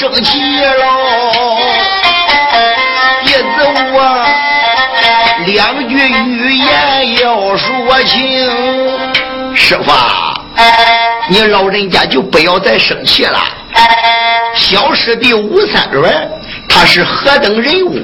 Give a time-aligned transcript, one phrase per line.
[0.00, 1.58] 生气喽，
[3.22, 4.26] 别走啊。
[5.44, 8.48] 两句语言要说清，
[9.54, 9.92] 师傅，
[11.28, 13.38] 你老人家就不要再生气了。
[14.56, 16.10] 小师弟吴三轮，
[16.66, 17.98] 他是何等人物？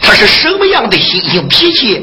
[0.00, 2.02] 他是什么样的心性脾气？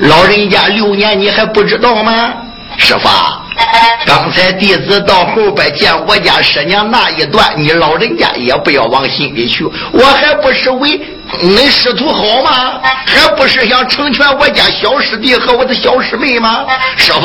[0.00, 2.34] 老人家六年你还不知道吗？
[2.76, 3.08] 师傅，
[4.06, 9.64] 刚才弟子到后边见我家师娘那一段，你老人家也不要往心里去。
[9.92, 11.00] 我还不是为。
[11.40, 12.78] 恁师徒好吗？
[13.06, 16.66] 还不是想成全我家小师弟和我的小师妹吗？
[16.96, 17.20] 师傅，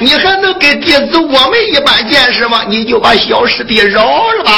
[0.00, 2.62] 你还能跟弟子我们一般见识吗？
[2.68, 4.52] 你就把小师弟饶了吧。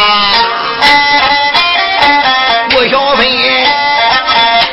[2.73, 3.29] 郭小飞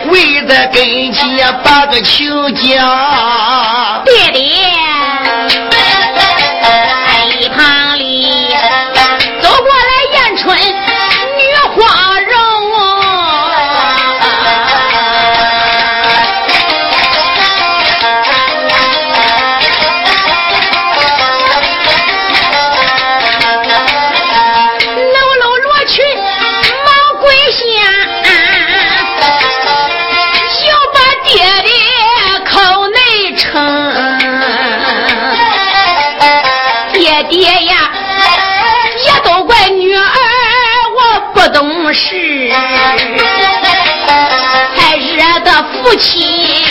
[0.09, 4.82] 跪在跟前把个情讲，爹爹。
[45.97, 46.65] 气，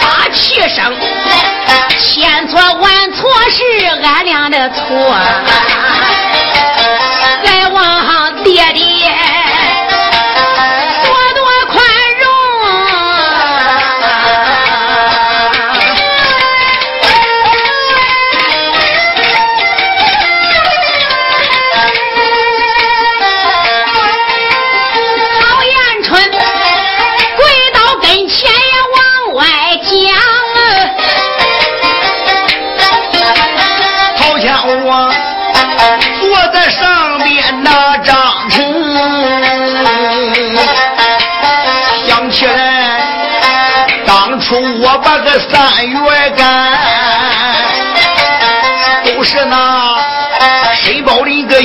[0.00, 0.94] 大气声，
[1.98, 5.16] 千错万错是俺俩的错，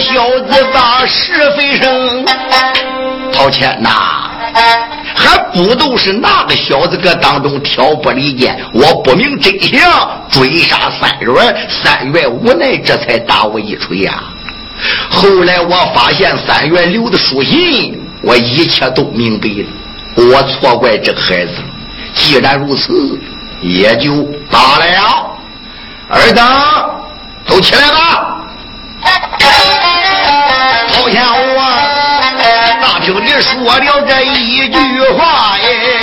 [0.02, 2.26] 小子把是非生。
[3.34, 3.90] 陶谦呐，
[5.16, 8.60] 还不都是那个小子搁当中挑拨离间？
[8.74, 9.82] 我不明真相，
[10.30, 14.24] 追杀三元，三月无奈，这才打我一锤呀。
[15.10, 19.66] 后来我发现三月留的书信，我一切都明白了。
[20.16, 21.64] 我错怪这个孩子了。
[22.14, 23.18] 既然如此，
[23.62, 25.32] 也就罢了。
[26.10, 26.46] 二等，
[27.48, 28.38] 都起来吧。
[30.92, 31.24] 好像
[31.56, 31.62] 我
[32.82, 36.01] 大厅里说了这一句话哎。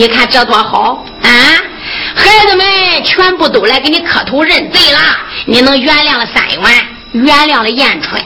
[0.00, 1.28] 你看这多好啊！
[2.16, 2.64] 孩子们
[3.04, 4.98] 全部都来给你磕头认罪了，
[5.44, 8.18] 你能原谅了三元，原谅了燕春，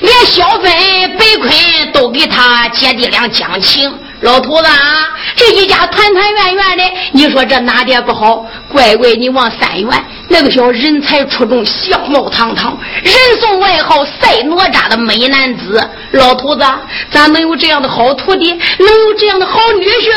[0.00, 0.70] 连小芬、
[1.18, 3.92] 白坤都给他姐弟俩讲情。
[4.20, 8.46] 老头子啊，这一家团团圆圆的，你说这哪点不好？
[8.68, 15.82] 乖乖，你往三元那个叫人才出众、相貌堂堂、人送外号“赛哪吒”的美男子。
[16.12, 16.64] 老头子，
[17.10, 18.52] 咱能有这样的好徒弟？
[18.52, 20.12] 能有这样的好女婿？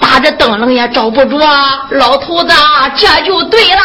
[0.00, 1.38] 打着灯笼也找不着。
[1.90, 2.54] 老头子，
[2.96, 3.80] 这就对了。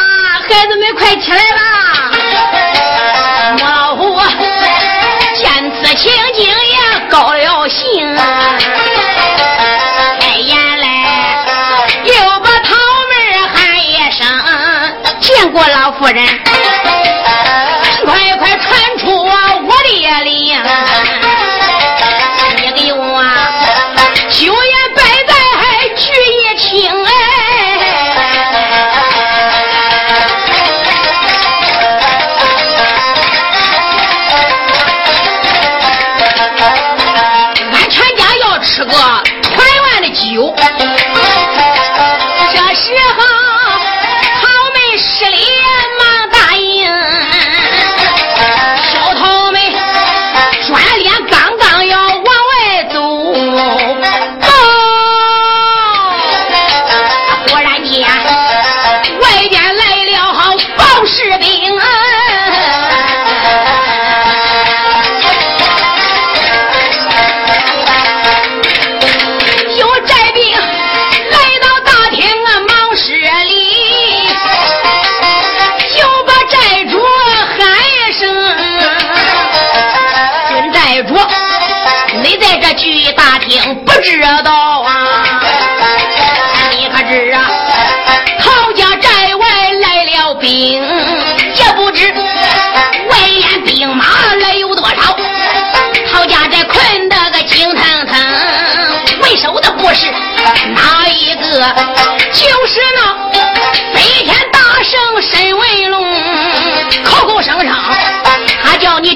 [0.47, 2.11] 孩子们，快起来啦！
[3.59, 4.19] 老虎
[5.35, 8.15] 见此情景也高了兴。
[15.55, 16.21] 过老夫人，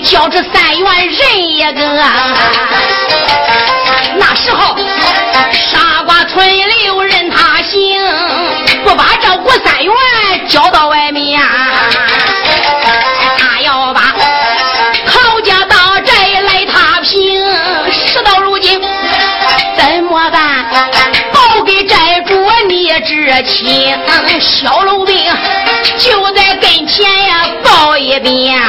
[0.10, 2.04] 交这三元人一个。
[4.18, 4.76] 那时候
[5.54, 6.64] 傻瓜村里
[7.08, 8.02] 任他行，
[8.84, 9.94] 不把这五三元
[10.48, 11.40] 交到外面，
[13.38, 14.16] 他要把
[15.06, 17.40] 陶家大寨来踏平。
[17.92, 18.82] 事到如今
[19.78, 20.66] 怎么办？
[21.32, 22.34] 报给寨主
[22.68, 23.96] 你知情，
[24.42, 25.24] 小楼兵
[26.00, 28.60] 就在跟前呀，报一遍。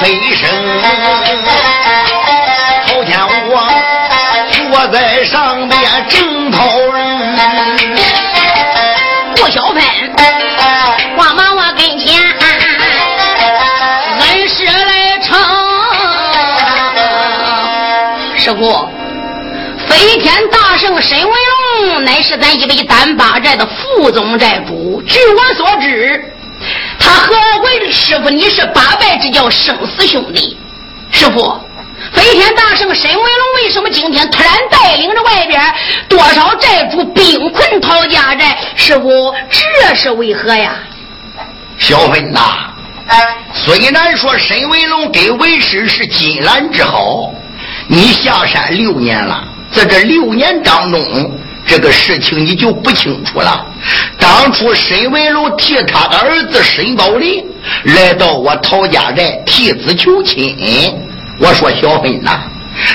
[0.00, 0.48] 个是非声，
[2.86, 3.52] 好像我
[4.70, 7.36] 坐在上边正讨人。
[9.36, 9.82] 顾小芬
[11.16, 12.20] 慌忙我跟前，
[14.20, 15.38] 恩师来称。
[18.36, 18.88] 师傅，
[19.86, 25.02] 飞天大圣沈文龙乃是咱一北单八寨的副总寨主。
[25.06, 26.32] 据我所知，
[26.98, 27.34] 他和
[27.90, 30.56] 师傅你是八拜之交，生死兄弟。
[31.10, 31.60] 师傅。
[32.14, 35.60] 飞天大圣沈文龙为什么今天突然带领着外边
[36.08, 38.56] 多少寨主兵困陶家寨？
[38.74, 40.76] 师傅，这是为何呀？
[41.78, 42.70] 小芬呐，
[43.52, 47.30] 虽然说沈文龙给为师是金兰之好，
[47.86, 53.66] 你下山六年了，在这六年当中，这个事情你就不清楚了。
[54.18, 57.46] 当初沈文龙替他的儿子沈宝林
[57.84, 60.56] 来到我陶家寨替子求亲。
[61.38, 62.40] 我说小芬呐，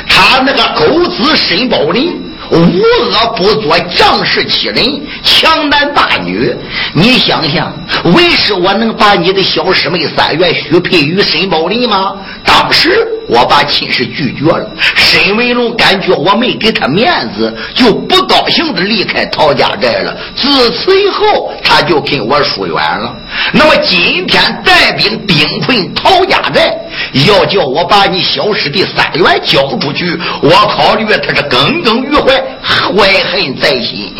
[0.07, 2.13] 他那个狗子沈宝林
[2.51, 6.55] 无恶不作，仗势欺人，强男霸女。
[6.93, 7.73] 你想想，
[8.13, 12.13] 为是我能把你的小师妹三月许配于沈宝林吗？
[12.43, 14.69] 当时我把亲事拒绝了。
[14.95, 20.15] 沈文龙感觉我没给他面子，就不高兴的离开陶家寨了。
[20.35, 23.15] 自此以后，他就跟我疏远了。
[23.51, 26.77] 那么今天带兵兵困陶家寨，
[27.25, 34.13] 要叫我把你小师弟三元交出去，我考虑他是耿耿于怀，怀恨在心，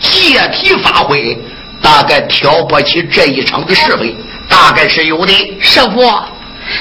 [0.00, 1.38] 借题发挥，
[1.80, 4.14] 大概挑拨起这一场的是非，
[4.48, 5.32] 大概是有的。
[5.60, 6.02] 师傅，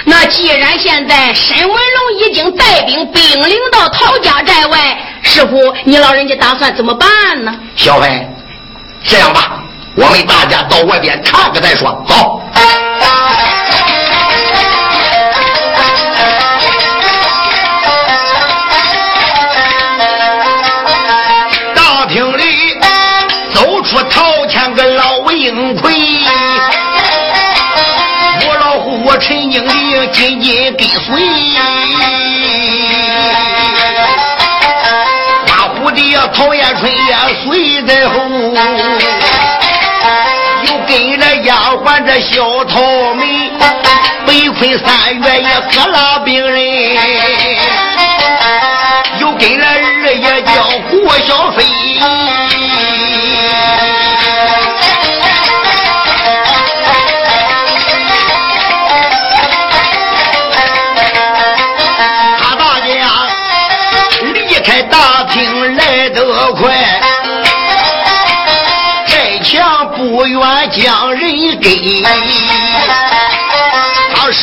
[0.06, 7.10] 那既然现在沈文龙已经带兵兵临到陶家寨外，师傅，你老人家打算怎么办
[7.44, 7.54] 呢？
[7.76, 8.28] 小飞，
[9.04, 9.64] 这样吧，
[9.96, 12.04] 我们大家到外边看看再说。
[12.08, 12.41] 走。
[30.12, 31.00] 紧紧跟随。
[35.48, 38.14] 花蝴蝶陶艳春也随在后，
[40.64, 41.50] 又跟着丫
[41.84, 42.82] 鬟这小桃
[43.16, 43.52] 梅，
[44.26, 44.88] 北昆三
[45.20, 46.58] 月也各拉兵人，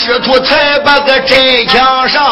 [0.09, 1.37] 师徒才把个寨
[1.67, 2.25] 墙上，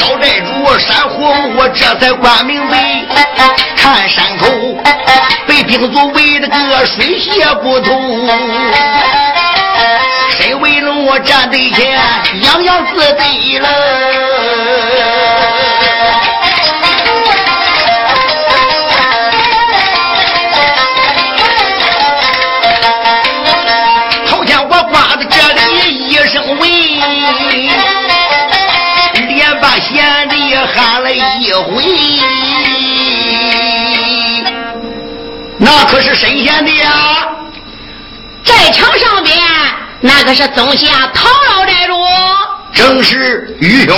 [0.00, 1.22] 老寨主山虎
[1.54, 3.04] 我这才管明白，
[3.76, 4.46] 看山口
[5.46, 8.26] 被兵卒围的个水泄不通。
[10.30, 12.00] 身为龙我站得前，
[12.40, 13.68] 洋洋自得了。
[35.58, 37.28] 那可是神仙的呀！
[38.42, 39.38] 寨场上边
[40.00, 41.94] 那可是宗下陶老寨主，
[42.74, 43.96] 正是愚兄。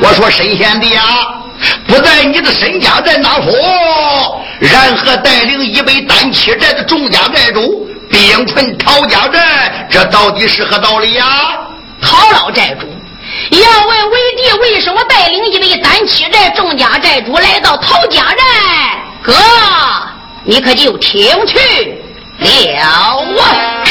[0.00, 1.02] 我说神仙的呀，
[1.88, 3.50] 不在你的身家在哪处？
[4.60, 9.88] 然何带领一位单七寨的众家寨主兵困陶家寨？
[9.90, 11.24] 这到底是何道理呀？
[12.00, 12.86] 陶老寨主，
[13.50, 18.98] 要问为帝为什么带领一位单七寨众家寨主来到陶家寨？
[19.22, 19.32] 哥，
[20.44, 22.00] 你可就听去
[22.38, 23.84] 了啊！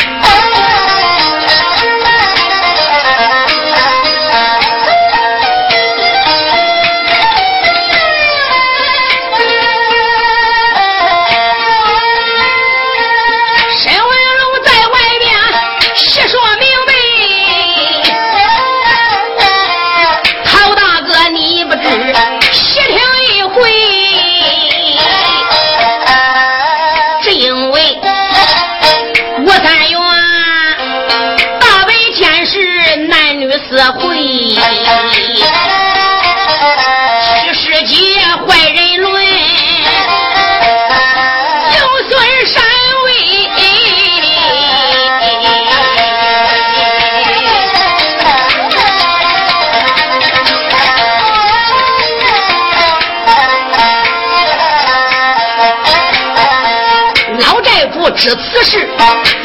[58.36, 58.90] 此事，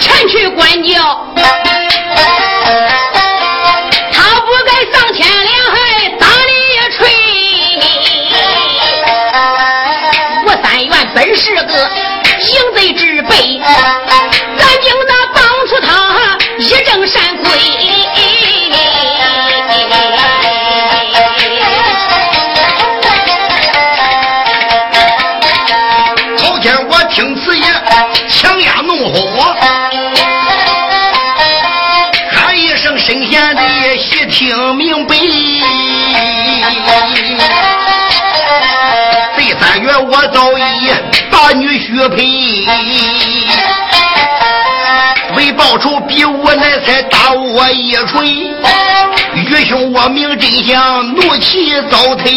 [0.01, 1.27] 前去管教。
[4.13, 5.77] 他不该丧天良害，
[6.19, 6.99] 打你一锤。
[10.45, 11.89] 吴三元本是个
[12.41, 13.61] 行贼之辈。
[41.83, 42.25] 把女婿配，
[45.35, 48.29] 为报仇比武乃才打我一锤。
[49.35, 52.33] 愚兄我明真相，怒气早退。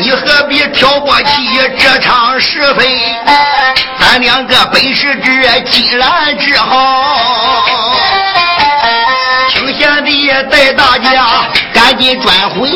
[0.00, 2.98] 你何必挑拨起这场是非？
[3.98, 7.64] 咱两个本是这金兰之好，
[9.50, 11.26] 请贤弟带大家
[11.72, 12.70] 赶紧转回。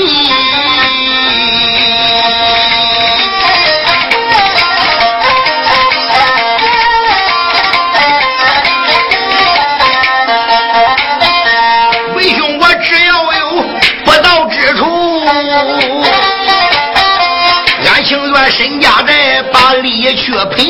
[18.51, 20.63] 身家债把利去赔，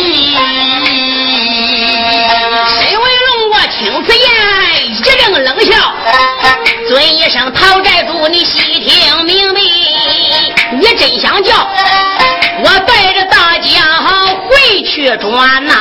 [2.69, 4.27] 沈文龙，我听此言
[4.91, 5.73] 一阵冷笑，
[6.89, 9.61] 尊一声陶寨主，你细听明白，
[10.73, 11.53] 你真想叫。
[12.65, 13.81] 我带着大家
[14.47, 15.73] 回去转呐？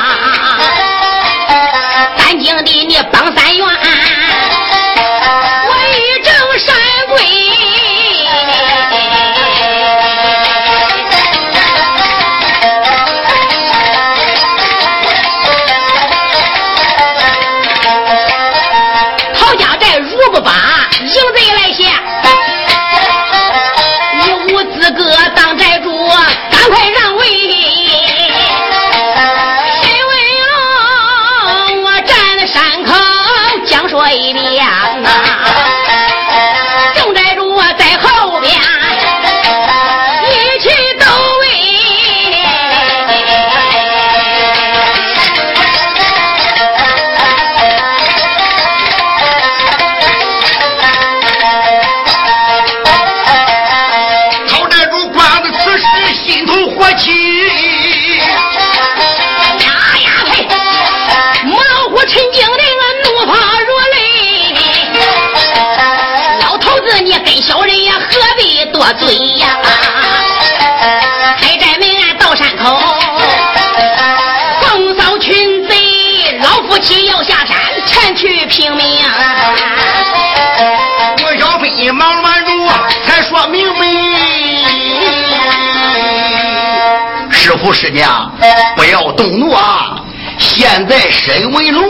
[87.62, 88.28] 师傅师娘，
[88.74, 90.02] 不要动怒啊！
[90.36, 91.84] 现在沈文龙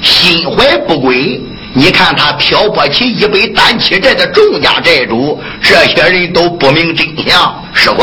[0.00, 1.38] 心怀不轨，
[1.74, 7.62] 你看他挑拨起一百单七寨的众家寨主，这些人都不明真相。
[7.74, 8.02] 师傅，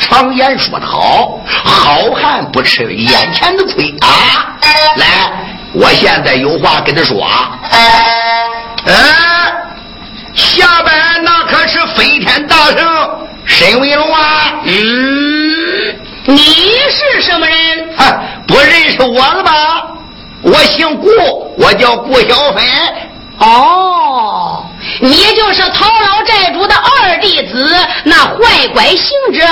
[0.00, 4.58] 常言说得好，好汉不吃眼前的亏啊！
[4.96, 5.06] 来，
[5.74, 7.24] 我现在有话跟他说。
[8.86, 8.94] 嗯，
[10.34, 12.84] 下边那可是飞天大圣
[13.44, 14.54] 沈文龙啊！
[14.64, 14.72] 嗯，
[16.26, 17.94] 你是什么人？
[18.46, 19.86] 不认识我了吧？
[20.42, 21.08] 我姓顾，
[21.58, 22.64] 我叫顾小芬。
[23.38, 24.64] 哦，
[25.00, 29.44] 你就是陶老寨主的二弟子，那坏拐行者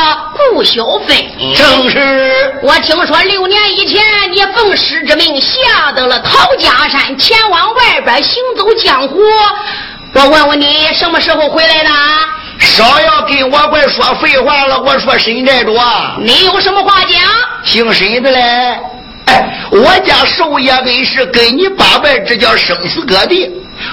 [0.53, 1.17] 顾小芬。
[1.55, 2.61] 正是。
[2.63, 9.19] 我听说六年以前，你奉师之命下得了陶家山，前往外边行走江湖。
[10.15, 11.91] 我问问你，什么时候回来的？
[12.63, 14.81] 少要跟我怪说废话了。
[14.81, 15.77] 我说沈寨主，
[16.21, 17.21] 你有什么话讲？
[17.65, 18.41] 姓沈的嘞。
[19.27, 23.51] 哎，我家寿爷恩师跟你八拜，这叫生死割地。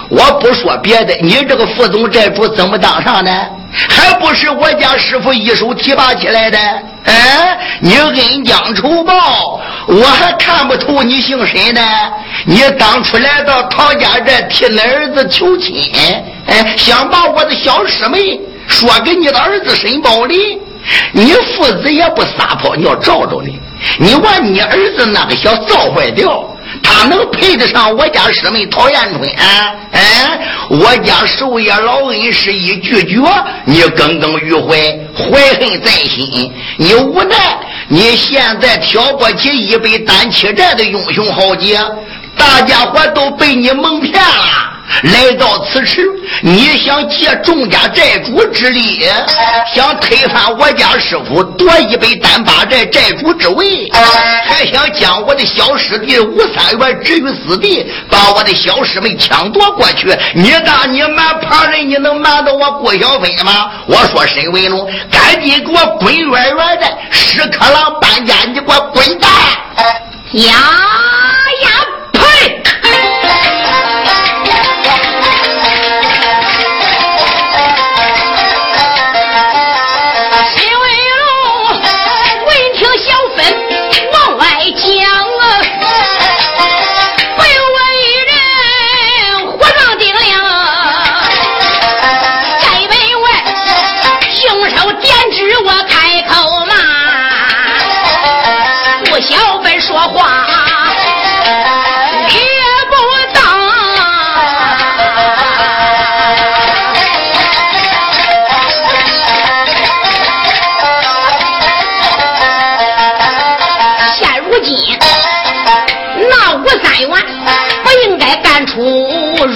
[0.10, 3.32] 我不说别的，你这个副总寨主怎么当上的？
[3.72, 6.58] 还不是我家师傅一手提拔起来的？
[7.06, 11.82] 哎，你恩将仇报，我还看不透你姓沈的。
[12.46, 15.92] 你当初来到陶家寨替你儿子求亲，
[16.48, 20.58] 哎，想把我的小师妹说给你的儿子申宝林，
[21.12, 23.60] 你父子也不撒泡尿照照你。
[23.98, 26.44] 你问你儿子那个小造坏掉，
[26.84, 29.76] 他能配得上我家师妹陶艳春啊？
[29.92, 33.18] 哎，我家寿爷老恩师一拒绝，
[33.66, 34.78] 你耿耿于怀，
[35.18, 36.54] 怀恨在心。
[36.78, 37.36] 你无奈，
[37.88, 41.80] 你现在挑拨起一杯单起寨的英雄豪杰，
[42.38, 44.79] 大家伙都被你蒙骗了。
[45.04, 46.10] 来到此时，
[46.42, 49.08] 你想借众家寨主之力，
[49.74, 53.90] 想推翻我家师傅，夺一百单八寨寨主之位，
[54.46, 60.08] 还想将我的小师弟吴三元置于死地，把我的小师妹抢夺过去。
[60.34, 63.72] 你当你瞒旁人，你能瞒到我顾小飞吗？
[63.86, 66.98] 我说沈文龙，赶紧给我滚远远的！
[67.12, 69.30] 屎壳郎搬家，你给我滚蛋！
[70.34, 70.52] 呀
[71.64, 71.70] 呀！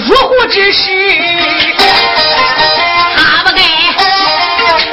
[0.06, 0.90] 入户之时，
[3.16, 3.62] 他不该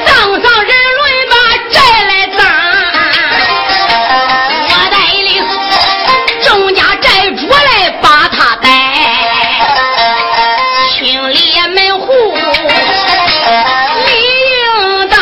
[0.06, 1.34] 葬上人伦把
[1.70, 1.76] 债
[2.08, 2.40] 来当。
[4.68, 5.28] 我带领
[6.42, 8.68] 众家债主来把他带，
[10.88, 11.36] 清理
[11.74, 12.06] 门户
[14.06, 14.10] 理
[14.48, 15.18] 应当。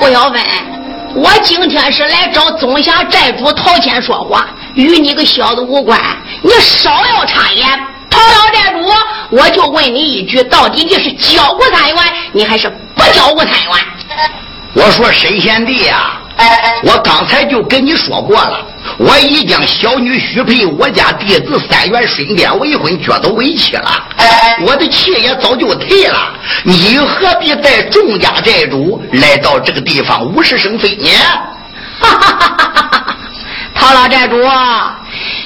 [0.00, 0.42] 顾小芬，
[1.14, 6.00] 我今天是来找总辖寨主陶谦说话，与你个小子无关。
[6.42, 7.66] 你少要插言，
[8.10, 8.80] 陶老寨主，
[9.30, 11.96] 我就问你一句：到底你是交过三元，
[12.32, 13.72] 你还是不交过三元？
[14.74, 16.18] 我说沈贤弟呀，
[16.82, 18.66] 我刚才就跟你说过了，
[18.98, 24.02] 我已将小女许配我家弟子三元身边为婚，脚都为妻了，
[24.66, 26.32] 我的气也早就退了，
[26.64, 31.08] 你何必带众家寨主来到这个地方无事生非呢？
[32.00, 33.16] 哈哈哈哈哈！
[33.74, 34.36] 陶老寨主。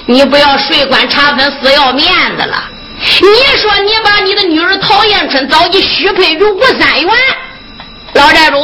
[0.06, 2.64] 你不要水管查分死要面子了。
[2.98, 7.10] 你说你把你的女儿陶艳春早已许配于吴三元，
[8.14, 8.56] 老寨主，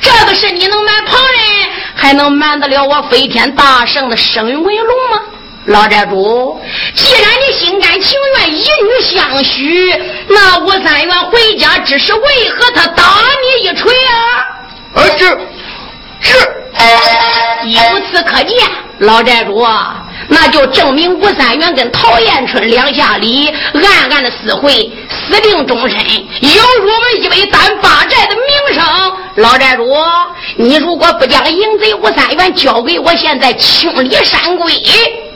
[0.00, 5.20] 这个事你能瞒旁人，还能瞒得了我飞天大圣的生为龙吗？
[5.66, 6.58] 老寨主，
[6.94, 9.94] 既然你心甘情愿以女相许，
[10.28, 13.04] 那吴三元回家之时为何他打
[13.42, 15.02] 你一锤啊？
[15.02, 15.38] 啊，这
[16.22, 16.38] 这，
[17.68, 18.56] 由此可见，
[19.00, 19.66] 老寨主。
[20.28, 28.84] 那就证明吴三元跟陶艳春两下里暗暗的私会，私定终身，有辱我们一位单八寨的名声。
[29.36, 29.84] 老寨主，
[30.56, 34.72] 你如果不将淫贼吴三元交给我，现在清理山鬼，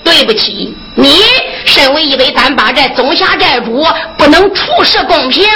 [0.03, 1.23] 对不起，你
[1.65, 3.87] 身为一位单八寨总辖寨主，
[4.19, 5.47] 不能处事公平。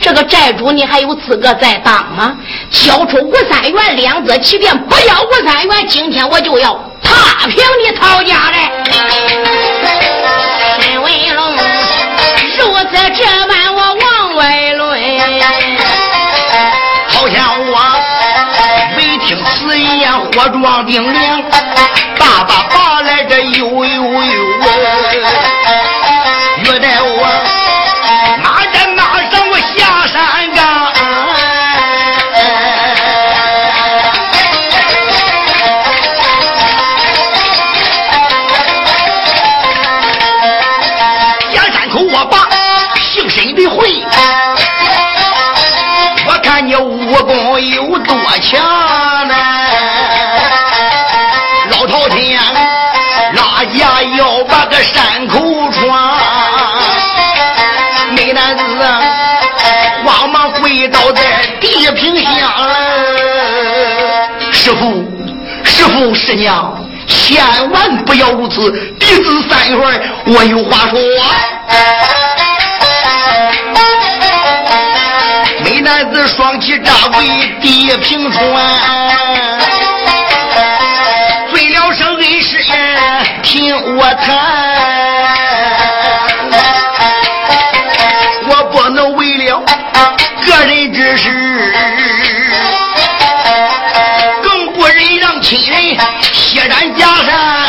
[0.00, 2.38] 这个寨主你还有资格再当吗？
[2.70, 6.72] 交出吴三元两字，即便不要吴三元，今天我就要
[7.02, 8.56] 踏平你陶家的。
[11.00, 11.40] 文龙，
[12.56, 12.58] 如
[12.90, 14.86] 此这般我往外论，
[17.08, 17.36] 好像
[17.70, 17.72] 我
[18.96, 21.42] 未听此言，火壮丁亮，
[22.18, 24.47] 爸爸爸来这悠悠悠，
[48.28, 48.60] 多强
[49.26, 49.34] 呢？
[51.70, 52.38] 老头天
[53.32, 55.38] 拉家要把个山口
[55.72, 56.18] 闯，
[58.10, 58.62] 美男子
[60.04, 61.22] 慌忙跪倒在
[61.58, 62.52] 地平下。
[64.52, 65.10] 师傅，
[65.64, 70.98] 师傅，师娘，千万不要如此，弟子三元，我有话说。
[75.88, 77.26] 男子双膝扎跪
[77.62, 78.42] 地平川，
[81.50, 82.58] 醉了声恩师，
[83.42, 84.36] 听我谈。
[88.50, 89.64] 我不能为了
[90.44, 91.72] 个人之事，
[94.42, 97.67] 更不忍让亲人血染家山。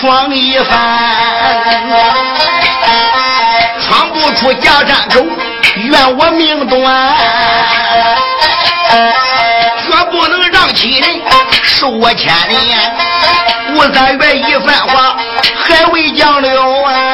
[0.00, 0.78] 闯一番，
[3.82, 5.22] 闯不出家山口，
[5.76, 7.14] 怨我命短，
[9.78, 11.20] 绝不能让亲人
[11.64, 12.58] 受我牵连。
[13.74, 15.16] 吴三元一番话，
[15.66, 16.48] 还未讲了
[16.82, 17.09] 啊！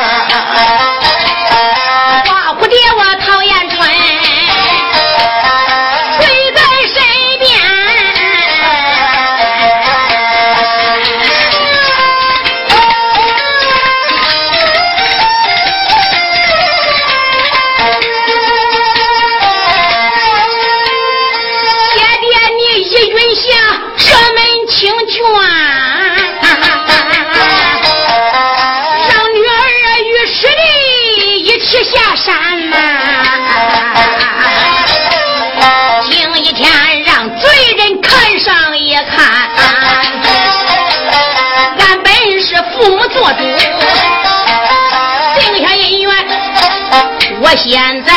[47.57, 48.13] 现在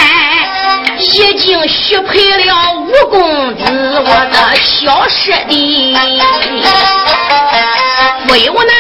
[0.99, 5.95] 已经许配了五公子，我的小师弟，
[8.28, 8.73] 不有那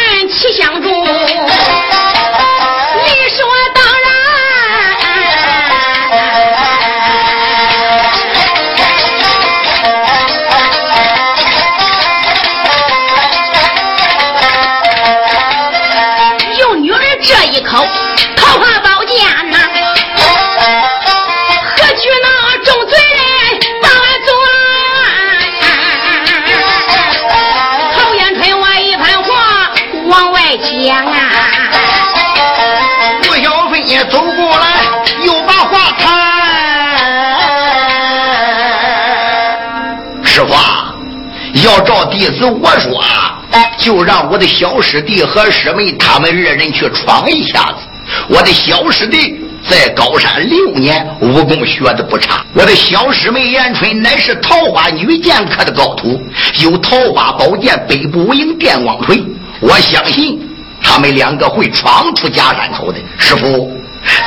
[42.19, 43.01] 要照弟子我说，
[43.77, 47.75] 就让我的小师弟和师妹他们二人去闯一下子。
[48.27, 52.43] 我的小师弟在高山六年，武功学的不差。
[52.53, 56.21] 我的小师妹严春乃是桃花女剑客的高徒，
[56.61, 59.23] 有桃花宝剑、北部无影电光锤。
[59.61, 60.39] 我相信
[60.81, 62.99] 他们两个会闯出假山口的。
[63.17, 63.71] 师傅，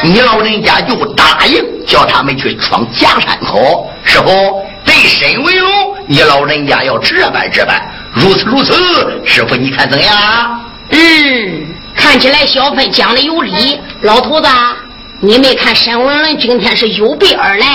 [0.03, 3.91] 你老人家就答应叫他们去闯假山口。
[4.05, 4.31] 师傅。
[4.85, 5.72] 对身为龙，
[6.13, 7.81] 你老人家要这般这般，
[8.13, 8.75] 如此如此，
[9.25, 10.15] 师傅你看怎样？
[10.15, 13.81] 啊嗯，看起来小芬讲的有理。
[14.03, 14.47] 老头子，
[15.21, 17.67] 你没看沈文伦今天是有备而来，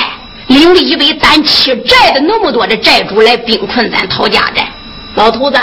[0.49, 4.71] 领了一位咱欠债的那么多的债主来兵困咱陶家寨。
[5.15, 5.59] 老头子，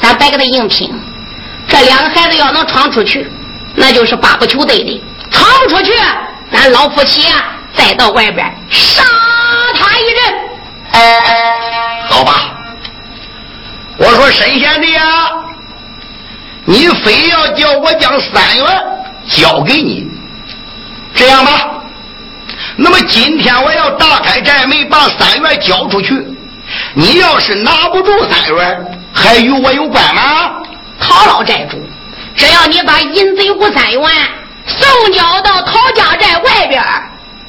[0.00, 0.90] 咱别给他硬拼，
[1.68, 3.30] 这两个孩子要能闯出去，
[3.74, 5.92] 那就是八不求得的；闯不出去，
[6.50, 9.02] 咱老夫妻啊，再到外边杀
[9.78, 10.40] 他一人。
[10.92, 11.63] 呃呃
[12.14, 12.54] 好吧，
[13.98, 15.30] 我说神仙的呀，
[16.64, 18.66] 你非要叫我将三元
[19.28, 20.08] 交给你，
[21.12, 21.82] 这样吧。
[22.76, 26.14] 那么今天我要打开寨门，把三元交出去。
[26.94, 30.52] 你要是拿不住三元，还与我有关吗？
[31.00, 31.84] 陶老寨主，
[32.36, 34.00] 只要你把银贼五三元
[34.68, 36.80] 送交到陶家寨外边，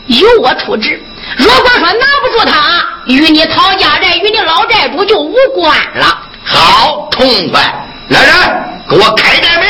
[0.08, 1.05] 由我处置。
[1.38, 6.22] 如果说拿不住他，与你陶家寨与你老债主就无关了。
[6.44, 7.62] 好，痛快！
[8.10, 8.34] 来人，
[8.90, 9.68] 给我开寨门。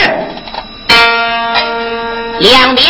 [2.39, 2.85] 两边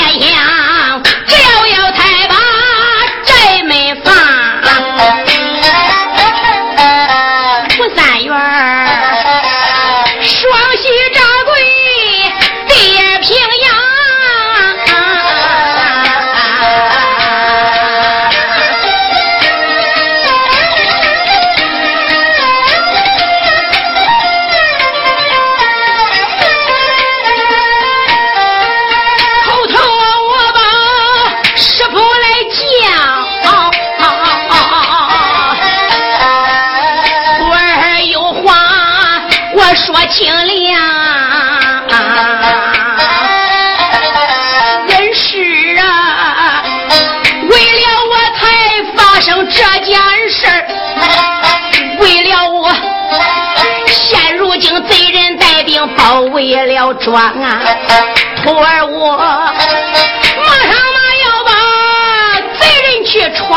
[49.55, 49.95] 这件
[50.29, 50.67] 事儿，
[52.01, 52.69] 为了我，
[53.87, 57.61] 现如今贼人带兵包围了庄啊。
[58.43, 61.51] 徒儿我马上嘛要把
[62.59, 63.55] 贼人去闯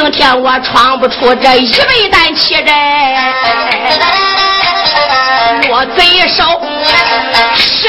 [0.00, 3.34] 今天我闯不出这一百担气寨，
[5.68, 6.44] 我贼手
[7.56, 7.88] 十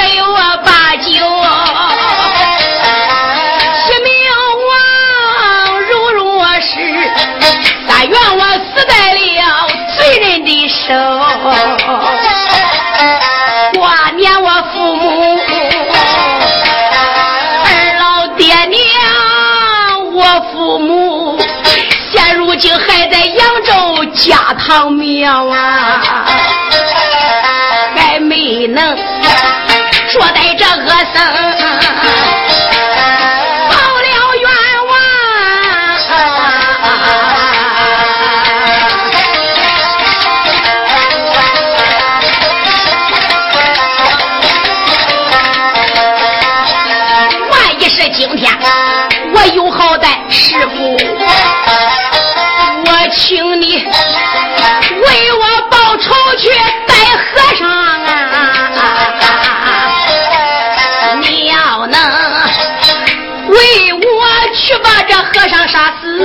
[24.70, 26.00] 家堂庙啊，
[27.96, 28.96] 还没能
[30.08, 31.26] 说在这恶僧。
[33.68, 34.48] 报了冤
[34.88, 34.94] 枉。
[47.50, 48.56] 万一是今天
[49.34, 50.96] 我有好歹，师傅，
[65.50, 66.20] 上杀死，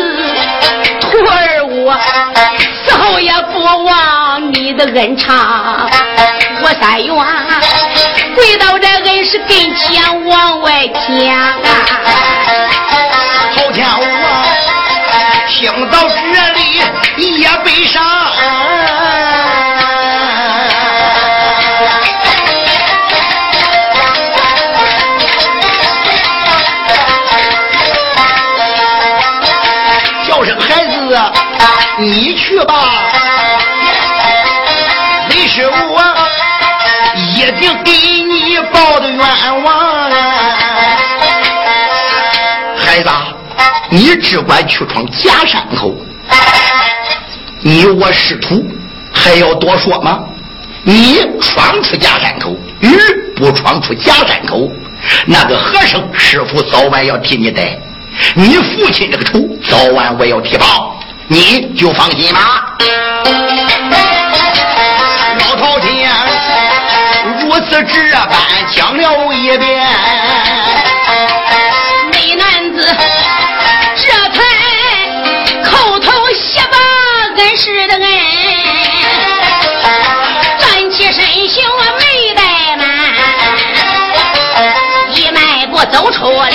[1.00, 1.98] 徒儿我
[2.86, 5.88] 死后也不忘你的恩长。
[6.62, 7.14] 我三元
[8.34, 11.86] 跪到这恩师跟前往外讲啊！
[13.56, 14.02] 好家伙，
[15.48, 16.52] 听到这
[17.16, 18.02] 里也悲伤。
[31.98, 32.74] 你去吧，
[35.30, 36.02] 为师我
[37.16, 37.92] 一定给
[38.24, 39.18] 你报的冤
[39.62, 40.10] 枉！
[42.76, 43.08] 孩子，
[43.90, 45.94] 你只管去闯假山口，
[47.60, 48.66] 你我师徒
[49.12, 50.24] 还要多说吗？
[50.82, 52.88] 你闯出假山口，与
[53.36, 54.68] 不闯出假山口，
[55.26, 57.78] 那个和尚师傅早晚要替你带，
[58.34, 60.93] 你父亲这个仇早晚我要替报，
[61.28, 62.76] 你就放心吧。
[65.38, 66.10] 老朝天
[67.40, 68.32] 如此这般
[68.70, 69.88] 讲了一遍。
[72.12, 72.96] 美男子
[73.96, 74.38] 这才
[75.64, 76.76] 口头谢把
[77.36, 78.02] 恩师的恩，
[80.58, 82.42] 站起身形我没怠
[82.76, 82.84] 慢，
[85.12, 86.50] 一迈步走出了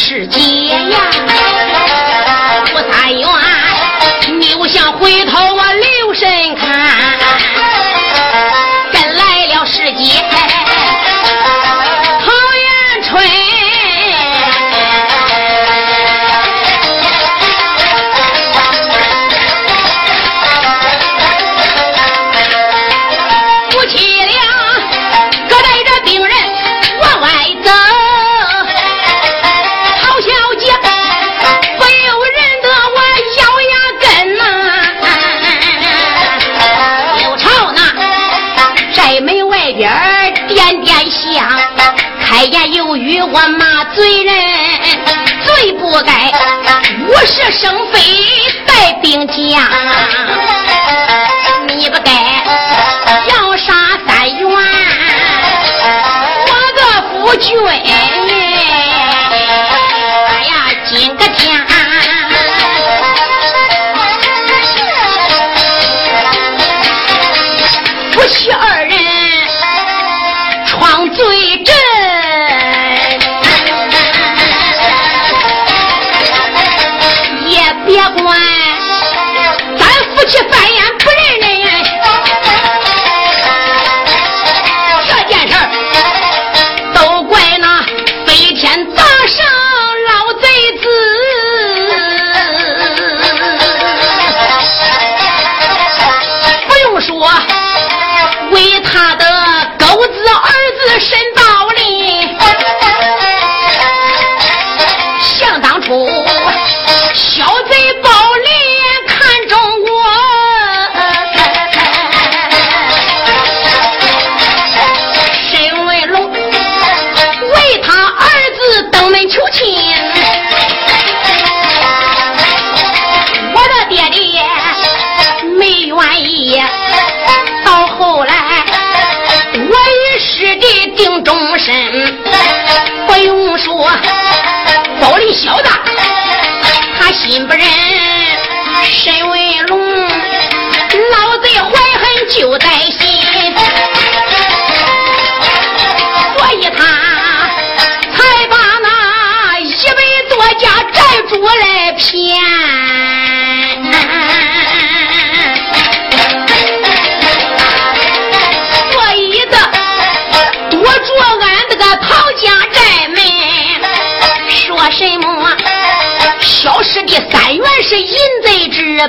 [0.00, 0.38] 是街
[0.90, 1.07] 呀，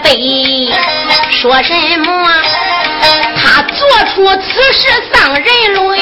[0.01, 0.71] 背，
[1.31, 2.07] 说什么
[3.35, 3.77] 他做
[4.13, 4.79] 出此事
[5.11, 5.99] 丧人伦，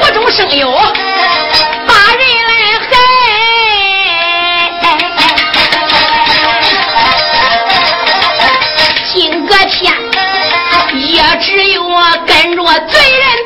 [0.00, 0.70] 无中生有，
[1.86, 2.88] 把人来害。
[9.12, 9.92] 今个天
[10.94, 11.82] 也只有
[12.26, 13.39] 跟着罪人。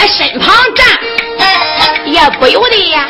[0.00, 0.86] 在身旁站，
[2.06, 3.06] 也不由得呀，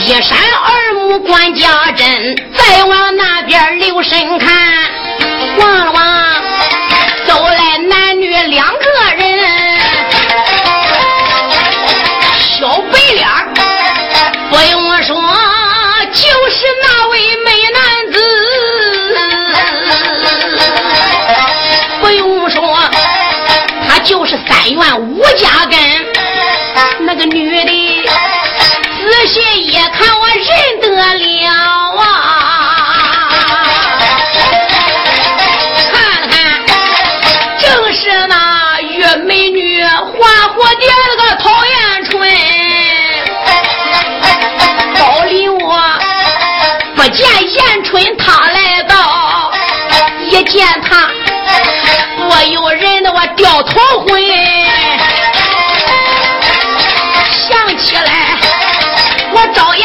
[0.00, 4.54] 一闪二目观家珍，再往那边留神看，
[5.56, 6.34] 望了望，
[7.26, 9.23] 走来男女两个人。
[24.76, 25.78] 万无家根，
[27.00, 28.04] 那个女的
[28.98, 31.50] 仔细一看，我认得了
[31.98, 32.02] 啊！
[35.92, 35.94] 看
[36.30, 36.34] 看，
[37.58, 39.92] 正是那月美女花
[40.48, 42.12] 蝴蝶那个陶艳春。
[44.98, 45.78] 高李，我
[46.96, 49.52] 不见艳春，她来到，
[50.30, 51.10] 一见她。
[53.36, 54.22] 掉头回
[57.30, 58.38] 想起来
[59.32, 59.83] 我找一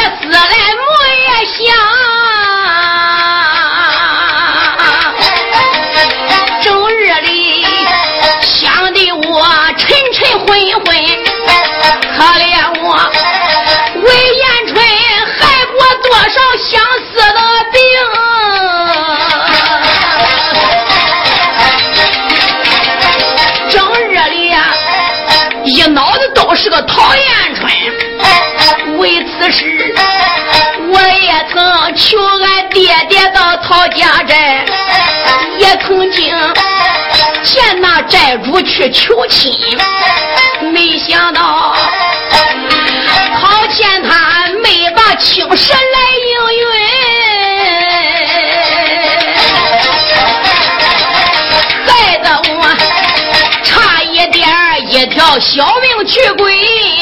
[26.34, 29.94] 都是个陶厌春为此事
[30.92, 34.66] 我也曾求俺爹爹到陶家寨
[35.58, 36.36] 也曾经
[37.44, 39.54] 见那寨主去求亲
[40.74, 41.42] 没想到
[43.36, 46.00] 好欠他没把青神来
[46.30, 46.79] 应允
[55.40, 56.99] 小命去归。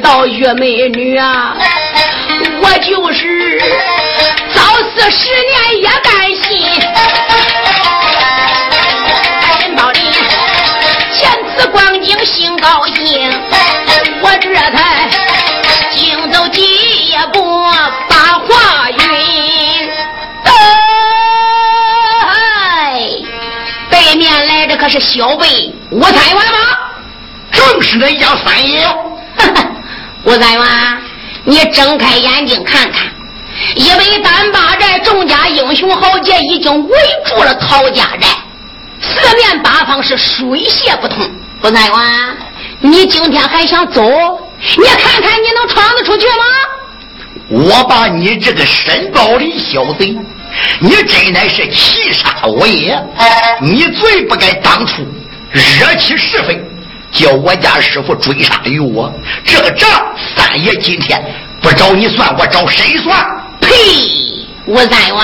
[0.00, 1.56] 到玉美女啊，
[2.62, 3.60] 我就是
[4.52, 4.60] 早
[4.94, 6.80] 死十年也甘心。
[9.58, 10.02] 陈宝林
[11.12, 13.30] 前次光景心高兴，
[14.22, 15.08] 我这才
[15.90, 17.64] 惊走几步
[18.08, 19.90] 把话云。
[22.26, 23.00] 哎，
[23.90, 26.42] 对面来的可是小辈吴三元吗？
[27.52, 28.84] 正是那家三爷。
[30.24, 30.62] 吴三元，
[31.44, 33.02] 你睁开眼睛看看，
[33.76, 38.28] 因为单八寨众家英雄豪杰已经围住了陶家寨，
[39.00, 41.18] 四面八方是水泄不通。
[41.62, 42.36] 吴三元，
[42.80, 44.02] 你今天还想走？
[44.76, 46.44] 你看看你能闯得出去吗？
[47.50, 50.16] 我把你这个申宝林小贼，
[50.80, 52.98] 你真乃是欺杀我也！
[53.60, 55.06] 你最不该当初
[55.52, 56.58] 惹起是非，
[57.14, 59.10] 叫我家师傅追杀于我。
[59.44, 59.88] 这个账，
[60.36, 61.24] 三爷今天
[61.62, 63.16] 不找你算，我找谁算？
[63.60, 63.70] 呸！
[64.66, 65.18] 吴三元，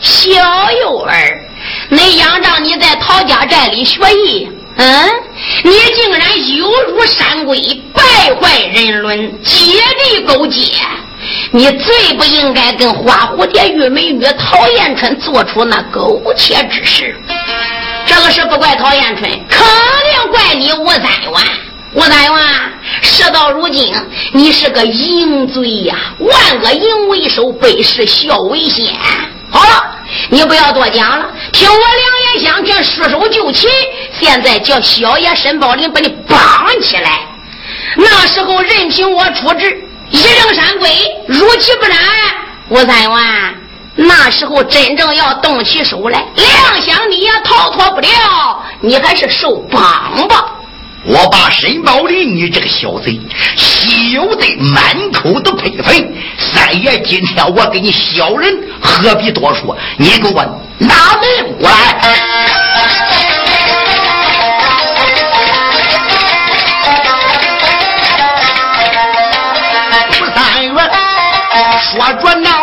[0.00, 0.30] 小
[0.82, 1.14] 幼儿，
[1.90, 5.08] 恁仰仗你在陶家寨里学艺，嗯，
[5.62, 7.60] 你竟然有辱山规，
[7.94, 8.02] 败
[8.34, 10.72] 坏人伦，结地勾结。
[11.52, 17.14] 你最不应该跟花蝴蝶玉美女陶延春做出那苟且之事。
[18.06, 21.32] 这个事不怪陶延春，肯定怪你吴三元。
[21.94, 22.72] 吴三元，
[23.02, 23.94] 事到如今，
[24.32, 25.94] 你是个淫贼呀！
[26.18, 28.86] 万恶淫为首，百事孝为先。
[29.50, 29.94] 好了，
[30.30, 33.68] 你不要多讲了，听我两言相劝，束手就擒。
[34.18, 37.20] 现在叫小爷沈宝林把你绑起来。
[37.96, 39.88] 那时候任凭我处置。
[40.10, 40.90] 一扔山规，
[41.26, 41.98] 如其不然。
[42.68, 43.54] 吴三元，
[43.94, 50.46] 那时候真正要动起手来，亮想你也逃脱不了，你还是受绑吧。
[51.04, 53.20] 我把沈宝林，你这个小贼，
[53.56, 54.82] 羞得满
[55.12, 56.10] 口的呸呸！
[56.38, 59.76] 三爷，今天我给你小人，何必多说？
[59.98, 60.42] 你给我
[60.78, 61.98] 拿命过来！
[71.82, 72.61] 说着闹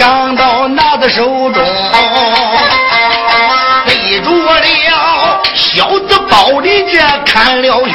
[0.00, 1.62] 杀人刚到拿在手中，
[3.84, 7.92] 对着了小子包林这看了去，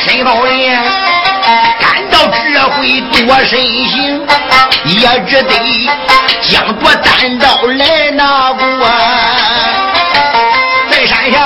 [0.00, 0.74] 申宝林
[1.78, 2.38] 感到这
[2.70, 4.26] 回多身行，
[4.86, 5.52] 也只得
[6.40, 8.64] 将着单刀来拿过，
[10.88, 11.38] 在山下。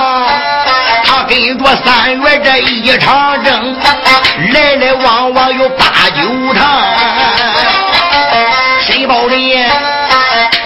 [1.04, 3.76] 他跟着三月这一场争，
[4.52, 5.84] 来来往往有八
[6.14, 6.66] 九场。
[8.88, 9.62] 申宝林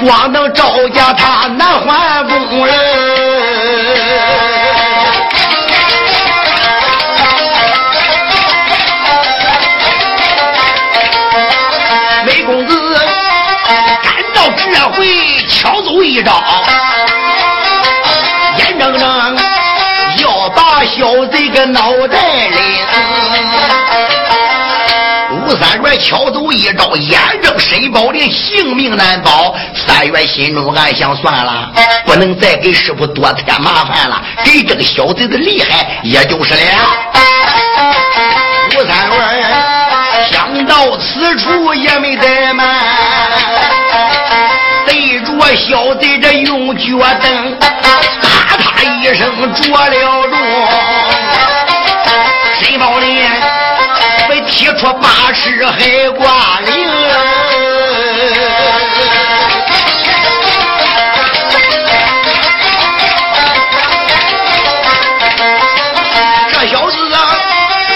[0.07, 0.65] 光能招
[0.95, 2.73] 架他难还功了。
[12.25, 12.97] 梅公子
[14.05, 15.05] 赶到这回
[15.49, 16.41] 巧走一招，
[18.59, 19.37] 眼睁睁
[20.19, 20.49] 要。
[20.55, 22.19] 把小贼个脑袋
[25.63, 29.55] 三元巧走一招，眼睁申宝林性命难保。
[29.77, 31.71] 三元心中暗想：算了，
[32.05, 36.61] 不能再给师傅多添麻烦了，给这个小贼的厉害，也就是了。
[38.71, 39.45] 吴三元
[40.33, 42.81] 想到此处也没怠慢，
[44.85, 46.85] 对着小贼这用脚
[47.21, 47.57] 蹬。
[48.21, 50.37] 咔嚓一声着了中，
[52.61, 53.23] 申宝林
[54.53, 56.71] 被听提出八十海挂铃。
[66.53, 67.19] 这小子啊，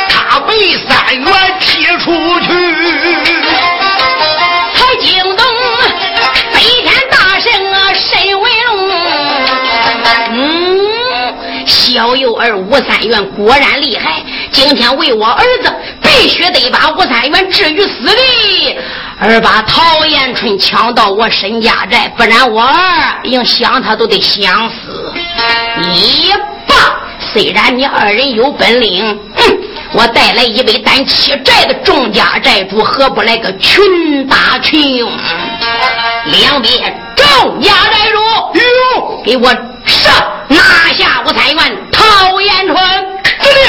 [0.08, 1.26] 他被三元
[1.60, 2.48] 踢出去。
[4.74, 5.46] 才惊动
[6.52, 8.90] 飞天大圣啊，沈文龙。
[10.30, 15.72] 嗯，小幼儿吴三元果然厉害，今天为我儿子，
[16.16, 18.78] 必须得把吴三元置于死地，
[19.20, 25.12] 而把陶延春抢到我沈家寨，不然我儿硬想他都得想死。
[25.92, 26.32] 一
[26.66, 26.78] 棒，
[27.32, 29.56] 虽然你二人有本领，哼。
[29.92, 35.10] 我带来一位担七寨的众家寨主，何不来个群打群用？
[36.26, 38.18] 两边众家寨主，
[38.58, 39.48] 哟，给我
[39.86, 40.12] 上
[40.48, 42.76] 拿下吴三元、陶延春，
[43.40, 43.66] 遵令。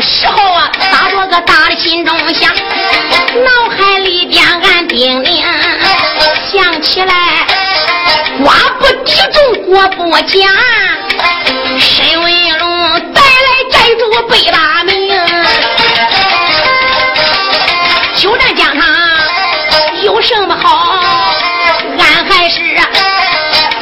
[0.00, 5.42] 时候啊，打着个大的心中想，脑海里边暗叮咛，
[6.50, 7.14] 想起来
[8.42, 10.48] 瓜不敌众，国不假，
[11.78, 14.94] 沈文龙带来寨主背大名，
[18.14, 18.86] 休战疆场
[20.02, 21.00] 有什么好？
[21.98, 22.60] 俺还是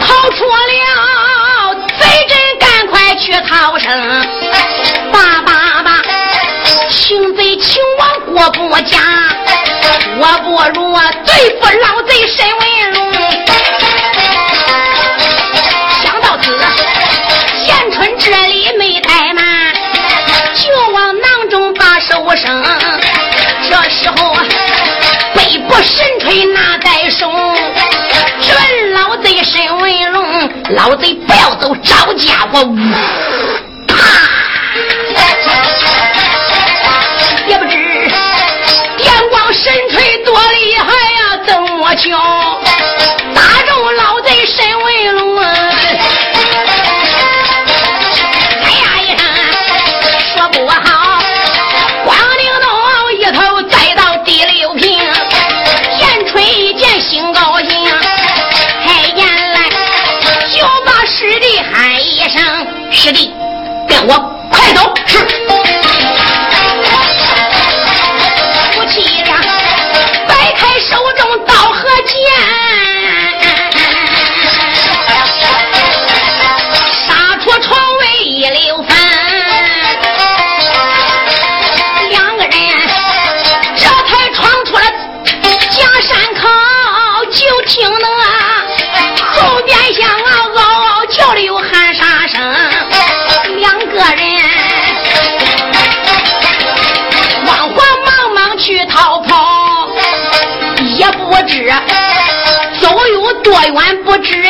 [0.01, 4.44] 逃出了贼阵，赶快去逃生。
[7.37, 9.01] 我不讲，
[10.19, 12.61] 我不如对付老贼沈文
[12.93, 12.97] 龙。
[16.03, 16.45] 想到此，
[17.65, 19.45] 贤春这里没怠慢，
[20.55, 22.63] 就往囊中把手伸。
[23.69, 24.45] 这时候啊，
[25.35, 27.29] 背部神锤拿在手，
[28.41, 32.61] 质问老贼沈文龙：老贼不要走，招架我！
[41.95, 42.61] 怎么瞧？
[43.35, 45.39] 打中老贼沈文龙！
[45.39, 45.47] 哎
[48.81, 49.25] 呀一声
[50.35, 51.23] 说不好，
[52.05, 52.69] 光腚洞
[53.17, 54.99] 一头栽到第六平。
[54.99, 57.69] 严春一见心高兴，
[58.85, 59.69] 开眼来
[60.53, 62.43] 就把师弟喊一声
[62.91, 63.33] ：“师弟，
[63.89, 64.34] 跟我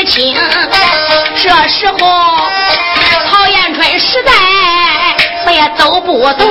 [0.06, 0.36] 亲。
[1.36, 1.96] 这时候，
[3.30, 4.32] 陶延春实在
[5.46, 6.46] 我也走不动，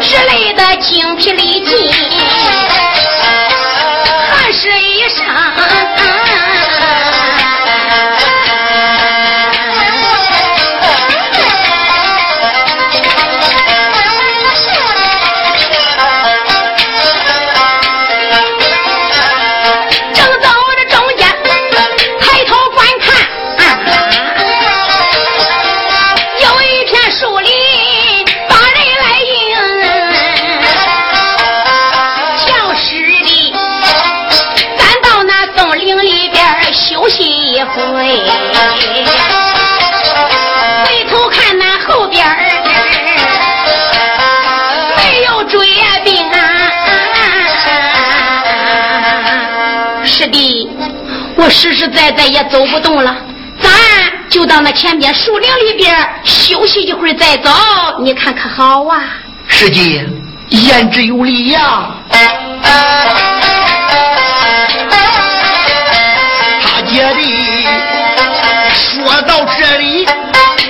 [0.00, 1.92] 是累得精疲力尽，
[4.30, 5.24] 汗湿衣裳。
[51.52, 53.14] 实实在在也走不动了，
[53.60, 53.70] 咱
[54.28, 55.94] 就到那前边树林里边
[56.24, 57.50] 休息一会儿再走，
[58.00, 59.04] 你看可好啊？
[59.46, 60.04] 师姐，
[60.48, 61.90] 言之有理呀。
[66.62, 67.20] 他姐的
[68.72, 70.08] 说到这里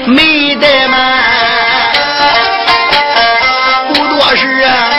[0.05, 1.23] 没怠慢，
[3.89, 4.91] 不多时啊，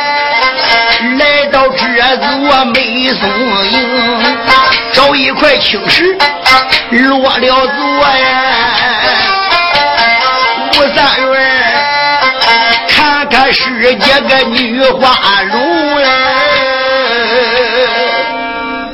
[1.19, 3.29] 来到这座美松
[3.71, 3.92] 营。
[5.16, 6.18] 一块青石
[6.91, 7.78] 落了座
[8.20, 8.76] 呀，
[10.72, 11.36] 吴三元
[12.88, 16.03] 看看是这个女花容哎，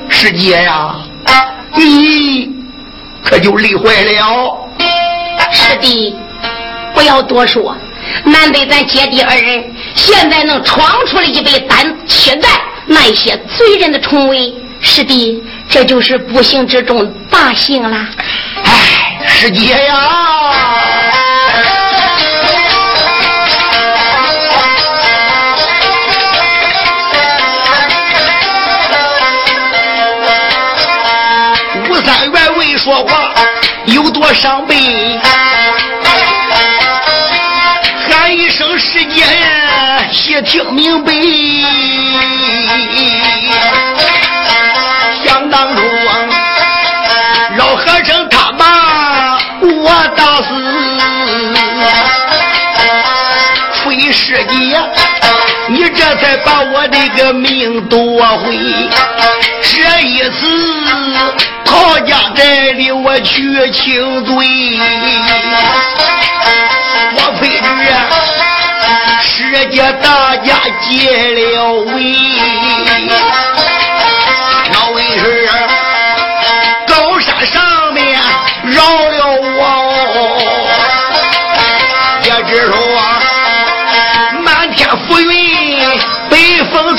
[0.09, 0.95] 师姐呀，
[1.75, 2.49] 你
[3.23, 4.57] 可就累坏了。
[5.51, 6.15] 师弟，
[6.93, 7.75] 不要多说，
[8.23, 9.63] 难得咱姐弟二人
[9.95, 12.49] 现在能闯出了一杯胆气在
[12.85, 15.43] 那些罪人的重围，师弟。
[15.69, 18.05] 这就是不幸之中大幸了。
[18.63, 19.95] 哎，师姐呀，
[31.87, 33.31] 吴三元未说话，
[33.85, 35.19] 有多伤悲？
[38.09, 39.23] 喊一声师姐，
[40.11, 41.13] 细听明白。
[56.45, 58.57] 把我的个命夺回。
[59.61, 60.37] 这一次
[61.65, 64.35] 唐家寨里我去请罪，
[67.15, 67.65] 我陪着
[69.21, 72.38] 师姐大家结了围。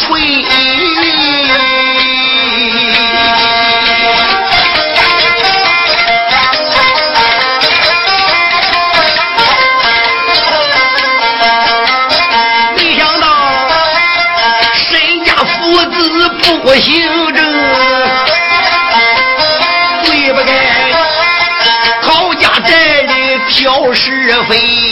[0.01, 0.21] 吹
[12.77, 13.27] 没想到
[14.73, 16.29] 谁家父子
[16.63, 17.45] 不行政
[20.05, 20.93] 对不开
[22.01, 24.90] 高家寨里挑是非。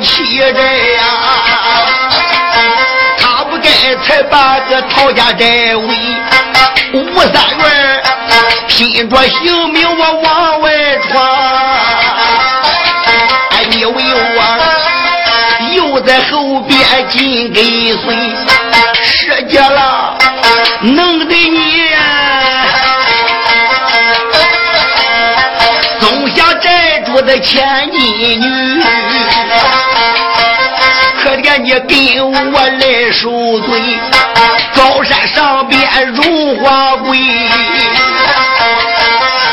[0.00, 1.02] 气人呀，
[3.18, 3.68] 他不该
[4.04, 5.86] 才把这陶家寨围。
[6.92, 8.02] 吴三元
[8.68, 10.70] 拼着性命我往外
[11.08, 11.12] 闯，
[13.50, 14.38] 哎，你为我
[15.72, 16.78] 又在后边
[17.08, 17.64] 紧跟
[17.98, 18.14] 随，
[19.02, 20.16] 失节了，
[20.82, 21.84] 弄得你。
[27.16, 28.82] 我的千金女，
[31.24, 33.80] 可怜你跟我来受罪，
[34.74, 37.16] 高山上边荣华贵，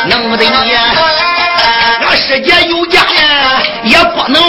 [0.09, 0.73] 弄得你
[2.05, 2.99] 俺师姐有家
[3.83, 4.41] 也不能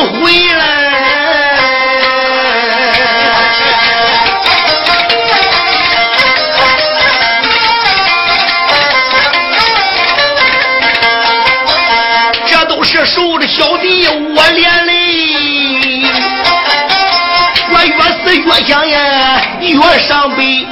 [19.83, 20.67] 呀，越伤悲。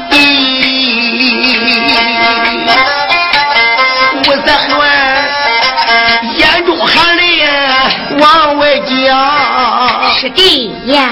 [4.22, 4.78] 吴三元
[6.36, 7.22] 眼中含泪
[8.18, 11.08] 往外讲，师弟呀，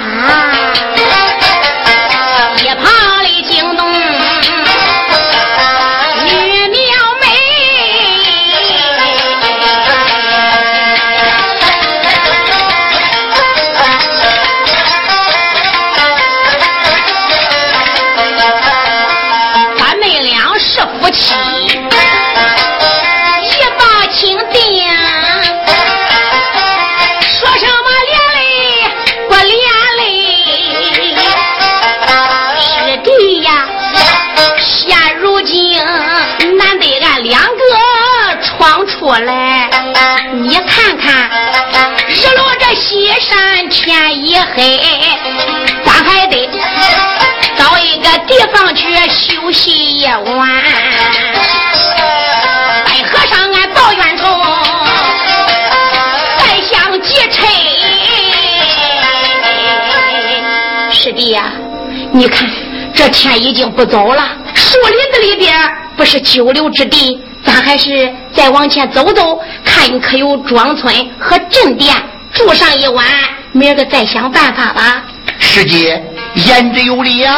[49.08, 50.48] 休息一晚。
[52.84, 54.26] 白和尚俺到院中，
[56.38, 57.46] 再相继承。
[60.90, 61.52] 师弟呀，
[62.12, 62.48] 你看
[62.92, 65.54] 这天已经不早了，树林子里边
[65.96, 71.94] 不是久留之地，咱还是再往前走走，看可有庄村和镇店
[72.32, 73.04] 住上一晚，
[73.52, 75.04] 明儿个再想办法吧。
[75.38, 76.02] 师姐
[76.34, 77.32] 言之有理呀，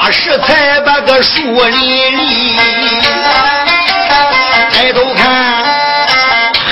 [0.00, 2.56] 的啥时才把个树林里
[4.72, 5.64] 抬头看，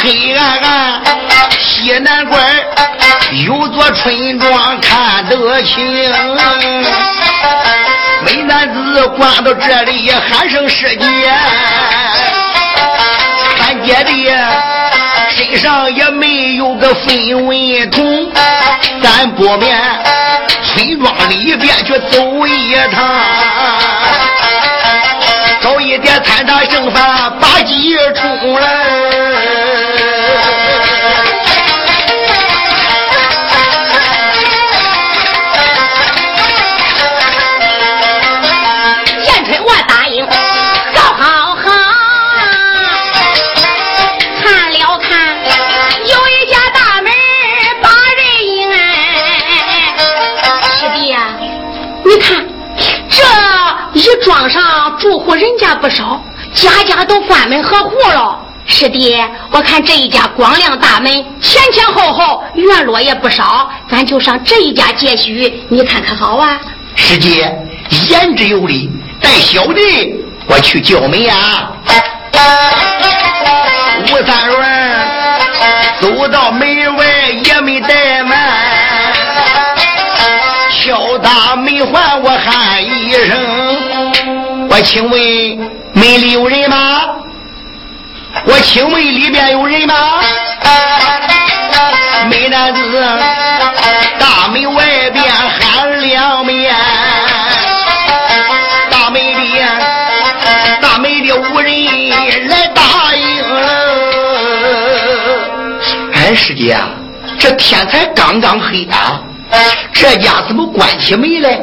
[0.02, 1.02] 黑暗暗
[1.58, 2.42] 西南关
[3.46, 6.10] 有座村庄看得清，
[8.24, 11.04] 美男子逛到这里也喊声师姐，
[13.62, 14.36] 俺姐的。
[15.30, 18.32] 身上也没有个分文铜，
[19.02, 19.78] 咱不免
[20.68, 23.20] 村庄里边去走一趟，
[25.60, 29.57] 找一点参茶剩饭把鸡冲来。
[54.28, 56.22] 庄上住户人家不少，
[56.52, 58.38] 家家都关门合户了。
[58.66, 59.16] 师弟，
[59.50, 61.10] 我看这一家光亮大门，
[61.40, 65.30] 前前后后院落也不少，咱就上这一家借宿，
[65.70, 66.60] 你看看好啊？
[66.94, 67.50] 师姐
[68.10, 68.90] 言之有理，
[69.22, 71.70] 带小弟我去叫门呀。
[74.02, 74.60] 吴三轮
[76.02, 77.06] 走到门外
[77.46, 78.38] 也没怠慢，
[80.70, 83.57] 敲打门环我喊一声。
[84.78, 85.20] 我请问
[85.92, 87.00] 门里有人吗？
[88.44, 90.20] 我请问里边有人吗？
[92.30, 92.80] 美男子
[94.20, 96.72] 大门外边喊两遍，
[98.88, 99.60] 大门里
[100.80, 103.44] 大门里无人来答应。
[106.12, 106.78] 哎，师姐，
[107.36, 109.20] 这天才刚刚黑啊，
[109.92, 111.60] 这家怎么关起门来，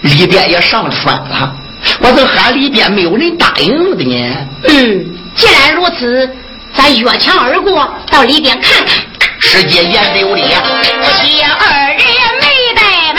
[0.00, 1.54] 里边也上穿了？
[2.00, 4.36] 我这喊里边没有人答应的呢。
[4.68, 6.28] 嗯，既然如此，
[6.74, 8.96] 咱越墙而过，到里边看看。
[9.38, 10.42] 师姐也得有理。
[10.42, 11.98] 夫妻二人
[12.40, 12.80] 没怠
[13.14, 13.18] 慢，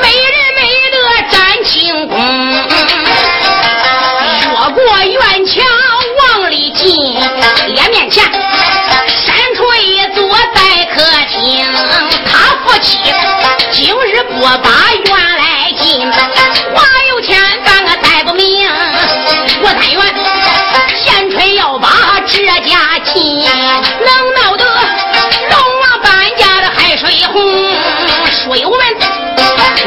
[0.00, 0.60] 美人美
[0.90, 0.96] 得
[1.30, 2.16] 展轻功，
[4.40, 5.64] 越过院墙
[6.18, 6.84] 往里进，
[7.68, 8.24] 脸面前
[9.06, 11.64] 闪出一座待客厅。
[12.26, 12.32] 他
[12.64, 12.98] 夫妻
[13.70, 14.70] 今日不把
[15.06, 15.33] 院。
[15.96, 16.10] 命，
[16.74, 18.68] 花有钱咱个带不明。
[19.62, 20.02] 我但愿
[20.96, 21.88] 闲吹要把
[22.26, 27.72] 这家亲，能闹得龙王搬家的海水红。
[28.28, 28.78] 书友们，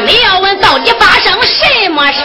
[0.06, 2.22] 你要问到底发生什么事？